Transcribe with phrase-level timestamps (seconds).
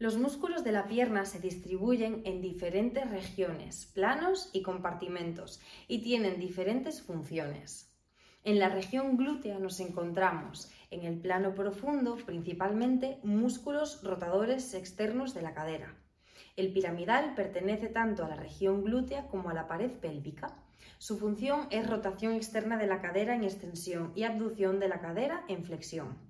[0.00, 6.38] Los músculos de la pierna se distribuyen en diferentes regiones, planos y compartimentos, y tienen
[6.38, 7.92] diferentes funciones.
[8.44, 15.42] En la región glútea nos encontramos en el plano profundo principalmente músculos rotadores externos de
[15.42, 15.96] la cadera.
[16.54, 20.62] El piramidal pertenece tanto a la región glútea como a la pared pélvica.
[20.98, 25.44] Su función es rotación externa de la cadera en extensión y abducción de la cadera
[25.48, 26.27] en flexión.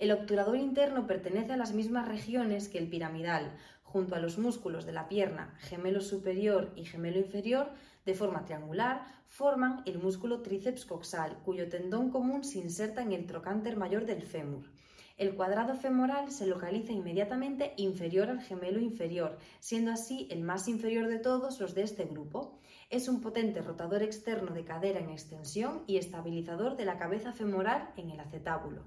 [0.00, 4.86] El obturador interno pertenece a las mismas regiones que el piramidal, junto a los músculos
[4.86, 7.70] de la pierna, gemelo superior y gemelo inferior,
[8.06, 13.26] de forma triangular, forman el músculo tríceps coxal, cuyo tendón común se inserta en el
[13.26, 14.64] trocánter mayor del fémur.
[15.18, 21.08] El cuadrado femoral se localiza inmediatamente inferior al gemelo inferior, siendo así el más inferior
[21.08, 22.58] de todos los de este grupo.
[22.90, 27.92] Es un potente rotador externo de cadera en extensión y estabilizador de la cabeza femoral
[27.96, 28.82] en el acetábulo.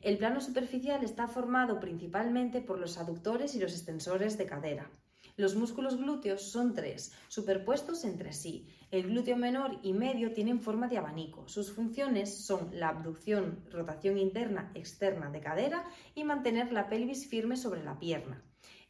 [0.00, 4.90] El plano superficial está formado principalmente por los aductores y los extensores de cadera.
[5.36, 8.66] Los músculos glúteos son tres, superpuestos entre sí.
[8.90, 11.46] El glúteo menor y medio tienen forma de abanico.
[11.46, 15.84] Sus funciones son la abducción, rotación interna, externa de cadera
[16.14, 18.42] y mantener la pelvis firme sobre la pierna.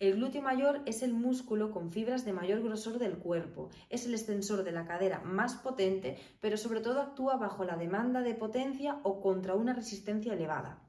[0.04, 3.70] El glúteo mayor es el músculo con fibras de mayor grosor del cuerpo.
[3.88, 8.20] Es el extensor de la cadera más potente, pero sobre todo actúa bajo la demanda
[8.20, 10.84] de potencia o contra una resistencia elevada.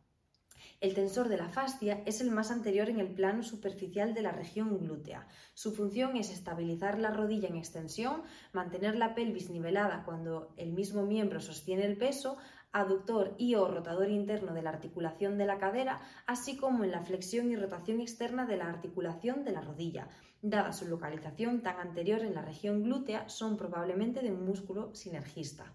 [0.81, 4.33] El tensor de la fascia es el más anterior en el plano superficial de la
[4.33, 5.29] región glútea.
[5.53, 11.05] Su función es estabilizar la rodilla en extensión, mantener la pelvis nivelada cuando el mismo
[11.05, 12.35] miembro sostiene el peso,
[12.75, 17.01] aductor y o rotador interno de la articulación de la cadera, así como en la
[17.01, 20.09] flexión y rotación externa de la articulación de la rodilla.
[20.41, 25.73] Dada su localización tan anterior en la región glútea, son probablemente de un músculo sinergista.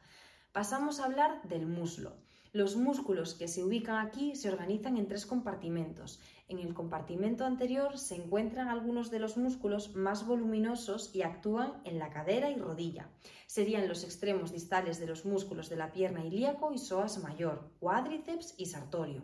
[0.53, 2.19] Pasamos a hablar del muslo.
[2.53, 6.19] Los músculos que se ubican aquí se organizan en tres compartimentos.
[6.49, 12.01] En el compartimento anterior se encuentran algunos de los músculos más voluminosos y actúan en
[12.01, 13.09] la cadera y rodilla.
[13.47, 18.55] Serían los extremos distales de los músculos de la pierna ilíaco y psoas mayor, cuádriceps
[18.59, 19.23] y sartorio.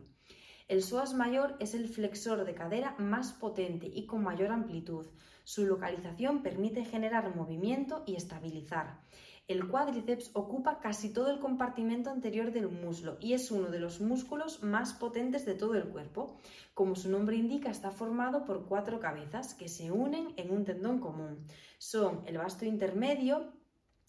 [0.68, 5.06] El psoas mayor es el flexor de cadera más potente y con mayor amplitud.
[5.42, 9.00] Su localización permite generar movimiento y estabilizar.
[9.48, 14.00] El cuádriceps ocupa casi todo el compartimento anterior del muslo y es uno de los
[14.00, 16.36] músculos más potentes de todo el cuerpo.
[16.74, 20.98] Como su nombre indica, está formado por cuatro cabezas que se unen en un tendón
[20.98, 21.46] común.
[21.78, 23.52] Son el vasto intermedio,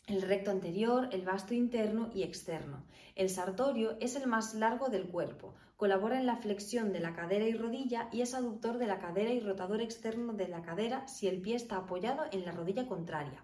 [0.08, 2.84] el recto anterior, el vasto interno y externo.
[3.14, 7.48] El sartorio es el más largo del cuerpo, colabora en la flexión de la cadera
[7.48, 11.28] y rodilla y es aductor de la cadera y rotador externo de la cadera si
[11.28, 13.44] el pie está apoyado en la rodilla contraria.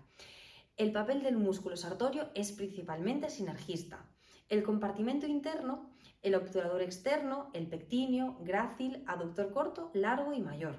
[0.75, 4.09] El papel del músculo sartorio es principalmente sinergista.
[4.49, 5.91] El compartimento interno,
[6.23, 10.77] el obturador externo, el pectíneo, grácil, aductor corto, largo y mayor.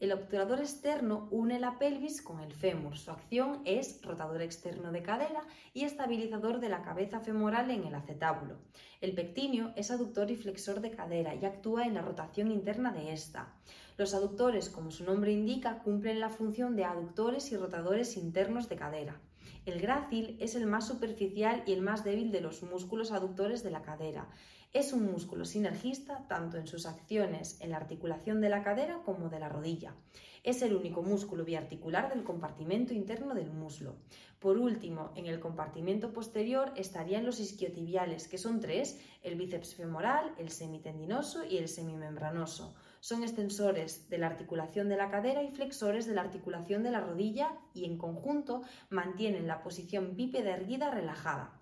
[0.00, 2.96] El obturador externo une la pelvis con el fémur.
[2.96, 5.42] Su acción es rotador externo de cadera
[5.74, 8.56] y estabilizador de la cabeza femoral en el acetábulo.
[9.02, 13.12] El pectíneo es aductor y flexor de cadera y actúa en la rotación interna de
[13.12, 13.52] esta.
[13.98, 18.76] Los aductores, como su nombre indica, cumplen la función de aductores y rotadores internos de
[18.76, 19.20] cadera.
[19.66, 23.70] El grácil es el más superficial y el más débil de los músculos aductores de
[23.70, 24.28] la cadera.
[24.74, 29.30] Es un músculo sinergista tanto en sus acciones en la articulación de la cadera como
[29.30, 29.94] de la rodilla.
[30.42, 33.96] Es el único músculo biarticular del compartimento interno del muslo.
[34.38, 40.34] Por último, en el compartimento posterior estarían los isquiotibiales, que son tres, el bíceps femoral,
[40.36, 46.06] el semitendinoso y el semimembranoso son extensores de la articulación de la cadera y flexores
[46.06, 51.60] de la articulación de la rodilla y en conjunto mantienen la posición bípeda erguida relajada.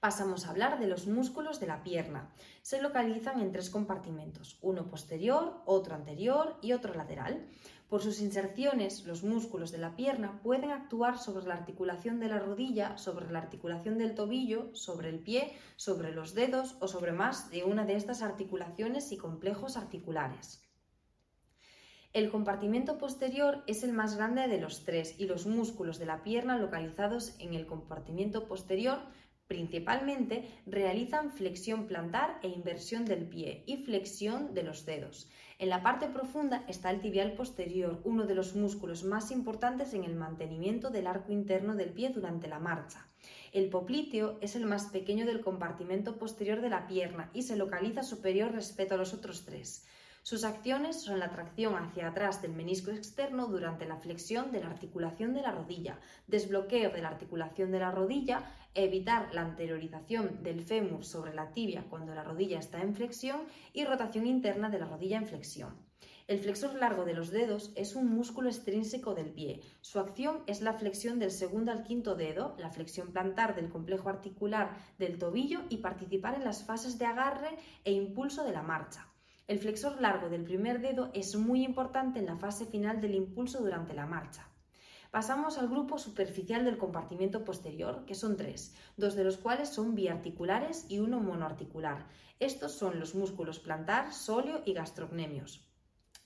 [0.00, 2.30] Pasamos a hablar de los músculos de la pierna.
[2.62, 7.48] Se localizan en tres compartimentos, uno posterior, otro anterior y otro lateral.
[7.88, 12.38] Por sus inserciones, los músculos de la pierna pueden actuar sobre la articulación de la
[12.38, 17.50] rodilla, sobre la articulación del tobillo, sobre el pie, sobre los dedos o sobre más
[17.50, 20.62] de una de estas articulaciones y complejos articulares.
[22.12, 26.22] El compartimento posterior es el más grande de los tres y los músculos de la
[26.22, 29.00] pierna localizados en el compartimento posterior
[29.48, 35.30] Principalmente realizan flexión plantar e inversión del pie y flexión de los dedos.
[35.58, 40.04] En la parte profunda está el tibial posterior, uno de los músculos más importantes en
[40.04, 43.06] el mantenimiento del arco interno del pie durante la marcha.
[43.52, 48.02] El popliteo es el más pequeño del compartimento posterior de la pierna y se localiza
[48.02, 49.86] superior respecto a los otros tres.
[50.28, 54.66] Sus acciones son la tracción hacia atrás del menisco externo durante la flexión de la
[54.66, 58.44] articulación de la rodilla, desbloqueo de la articulación de la rodilla,
[58.74, 63.40] evitar la anteriorización del fémur sobre la tibia cuando la rodilla está en flexión
[63.72, 65.74] y rotación interna de la rodilla en flexión.
[66.26, 69.62] El flexor largo de los dedos es un músculo extrínseco del pie.
[69.80, 74.10] Su acción es la flexión del segundo al quinto dedo, la flexión plantar del complejo
[74.10, 79.08] articular del tobillo y participar en las fases de agarre e impulso de la marcha.
[79.48, 83.60] El flexor largo del primer dedo es muy importante en la fase final del impulso
[83.60, 84.46] durante la marcha.
[85.10, 89.94] Pasamos al grupo superficial del compartimiento posterior, que son tres, dos de los cuales son
[89.94, 92.06] biarticulares y uno monoarticular.
[92.38, 95.66] Estos son los músculos plantar, sóleo y gastrocnemios.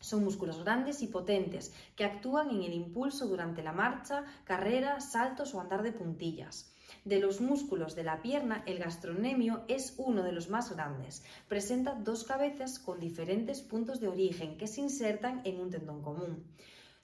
[0.00, 5.54] Son músculos grandes y potentes que actúan en el impulso durante la marcha, carrera, saltos
[5.54, 6.71] o andar de puntillas.
[7.04, 11.24] De los músculos de la pierna, el gastronemio es uno de los más grandes.
[11.48, 16.44] Presenta dos cabezas con diferentes puntos de origen que se insertan en un tendón común.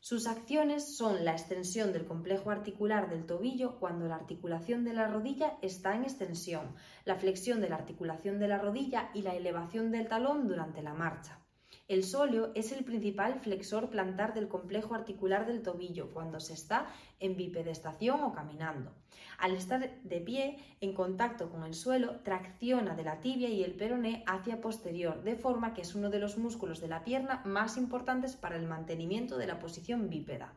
[0.00, 5.08] Sus acciones son la extensión del complejo articular del tobillo cuando la articulación de la
[5.08, 9.90] rodilla está en extensión, la flexión de la articulación de la rodilla y la elevación
[9.90, 11.40] del talón durante la marcha.
[11.88, 16.87] El sóleo es el principal flexor plantar del complejo articular del tobillo cuando se está
[17.19, 18.93] en bipedestación o caminando.
[19.38, 23.73] Al estar de pie en contacto con el suelo, tracciona de la tibia y el
[23.73, 27.79] peroné hacia posterior, de forma que es uno de los músculos de la pierna más
[27.79, 30.52] importantes para el mantenimiento de la posición bípeda.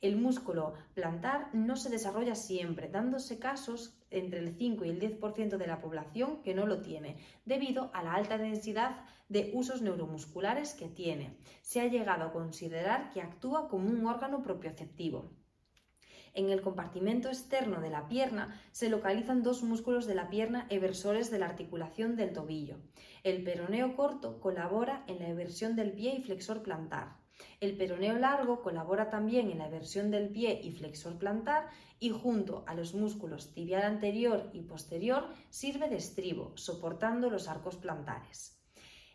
[0.00, 5.56] El músculo plantar no se desarrolla siempre, dándose casos entre el 5 y el 10%
[5.56, 10.74] de la población que no lo tiene, debido a la alta densidad de usos neuromusculares
[10.74, 11.36] que tiene.
[11.62, 15.30] Se ha llegado a considerar que actúa como un órgano propioceptivo.
[16.34, 21.30] En el compartimento externo de la pierna se localizan dos músculos de la pierna eversores
[21.30, 22.78] de la articulación del tobillo.
[23.22, 27.23] El peroneo corto colabora en la eversión del pie y flexor plantar.
[27.60, 32.64] El peroneo largo colabora también en la eversión del pie y flexor plantar y junto
[32.66, 38.60] a los músculos tibial anterior y posterior sirve de estribo, soportando los arcos plantares.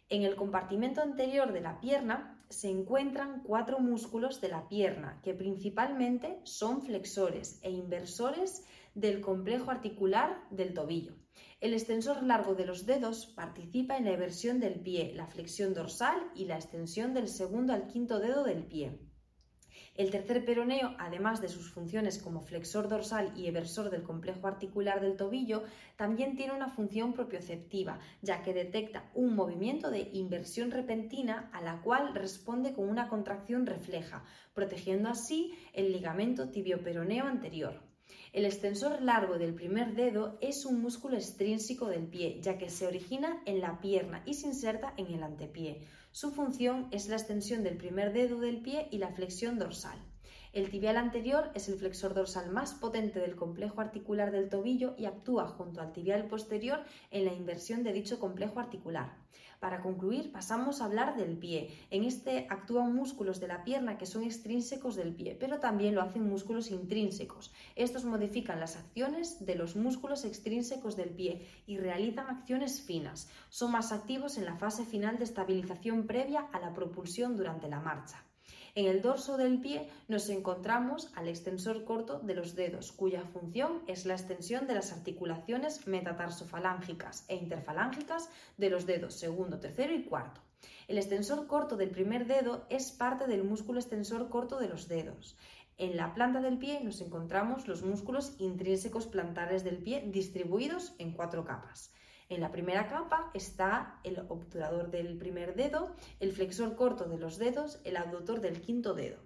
[0.10, 5.36] En el compartimento anterior de la pierna se encuentran cuatro músculos de la pierna que
[5.36, 8.66] principalmente son flexores e inversores
[8.96, 11.16] del complejo articular del tobillo.
[11.62, 16.32] El extensor largo de los dedos participa en la eversión del pie, la flexión dorsal
[16.34, 19.00] y la extensión del segundo al quinto dedo del pie.
[19.96, 25.02] El tercer peroneo, además de sus funciones como flexor dorsal y eversor del complejo articular
[25.02, 25.64] del tobillo,
[25.98, 31.82] también tiene una función propioceptiva, ya que detecta un movimiento de inversión repentina a la
[31.82, 37.89] cual responde con una contracción refleja, protegiendo así el ligamento tibioperoneo anterior.
[38.32, 42.86] El extensor largo del primer dedo es un músculo extrínseco del pie, ya que se
[42.86, 45.82] origina en la pierna y se inserta en el antepié.
[46.12, 49.98] Su función es la extensión del primer dedo del pie y la flexión dorsal.
[50.52, 55.06] El tibial anterior es el flexor dorsal más potente del complejo articular del tobillo y
[55.06, 59.16] actúa junto al tibial posterior en la inversión de dicho complejo articular.
[59.60, 61.78] Para concluir, pasamos a hablar del pie.
[61.92, 66.02] En este actúan músculos de la pierna que son extrínsecos del pie, pero también lo
[66.02, 67.54] hacen músculos intrínsecos.
[67.76, 73.30] Estos modifican las acciones de los músculos extrínsecos del pie y realizan acciones finas.
[73.50, 77.82] Son más activos en la fase final de estabilización previa a la propulsión durante la
[77.82, 78.24] marcha.
[78.76, 83.82] En el dorso del pie nos encontramos al extensor corto de los dedos, cuya función
[83.88, 90.04] es la extensión de las articulaciones metatarsofalángicas e interfalángicas de los dedos segundo, tercero y
[90.04, 90.42] cuarto.
[90.88, 95.38] El extensor corto del primer dedo es parte del músculo extensor corto de los dedos.
[95.78, 101.14] En la planta del pie nos encontramos los músculos intrínsecos plantares del pie distribuidos en
[101.14, 101.94] cuatro capas.
[102.30, 107.40] En la primera capa está el obturador del primer dedo, el flexor corto de los
[107.40, 109.18] dedos, el abductor del quinto dedo.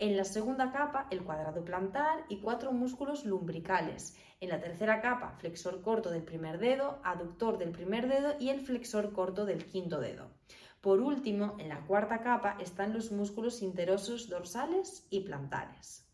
[0.00, 4.16] En la segunda capa, el cuadrado plantar y cuatro músculos lumbricales.
[4.40, 8.62] En la tercera capa, flexor corto del primer dedo, aductor del primer dedo y el
[8.62, 10.32] flexor corto del quinto dedo.
[10.80, 16.09] Por último, en la cuarta capa están los músculos interosos dorsales y plantares.